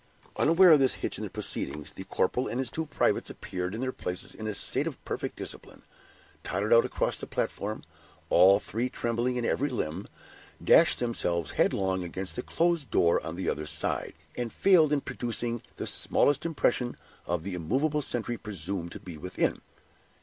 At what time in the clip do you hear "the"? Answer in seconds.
1.23-1.29, 1.91-2.05, 7.17-7.27, 12.35-12.41, 13.35-13.47, 15.75-15.85, 17.43-17.53